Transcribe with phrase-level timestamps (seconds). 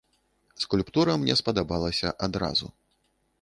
[0.63, 2.73] Скульптура мне спадабалася адразу.